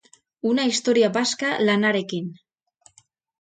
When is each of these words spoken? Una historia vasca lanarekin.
Una 0.51 0.63
historia 0.69 1.09
vasca 1.17 1.51
lanarekin. 1.67 2.33